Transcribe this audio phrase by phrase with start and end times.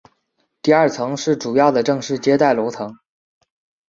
[0.63, 2.97] 第二层是主要的正式接待楼层。